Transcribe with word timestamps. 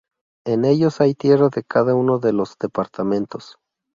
En 0.47 0.65
ellos 0.65 0.99
hay 0.99 1.13
tierra 1.13 1.49
de 1.49 1.63
cada 1.63 1.93
uno 1.93 2.17
de 2.17 2.33
los 2.33 2.57
departamentos. 2.57 3.59